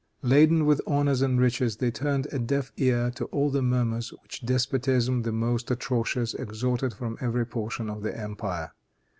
[0.23, 4.41] Laden with honors and riches, they turned a deaf ear to all the murmurs which
[4.43, 8.71] despotism, the most atrocious, extorted from every portion of the empire.